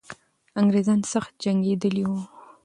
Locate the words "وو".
2.07-2.21